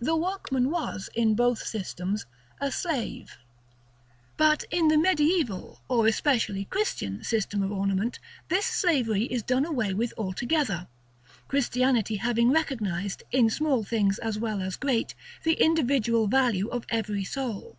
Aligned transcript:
The 0.00 0.14
workman 0.14 0.70
was, 0.70 1.08
in 1.14 1.34
both 1.34 1.60
systems, 1.62 2.26
a 2.60 2.70
slave.§ 2.70 3.28
X. 3.30 3.38
But 4.36 4.64
in 4.70 4.88
the 4.88 4.96
mediæval, 4.96 5.78
or 5.88 6.06
especially 6.06 6.66
Christian, 6.66 7.24
system 7.24 7.62
of 7.62 7.72
ornament, 7.72 8.18
this 8.50 8.66
slavery 8.66 9.22
is 9.24 9.42
done 9.42 9.64
away 9.64 9.94
with 9.94 10.12
altogether; 10.18 10.88
Christianity 11.48 12.16
having 12.16 12.50
recognized, 12.50 13.22
in 13.32 13.48
small 13.48 13.82
things 13.82 14.18
as 14.18 14.38
well 14.38 14.60
as 14.60 14.76
great, 14.76 15.14
the 15.42 15.54
individual 15.54 16.26
value 16.26 16.68
of 16.68 16.84
every 16.90 17.24
soul. 17.24 17.78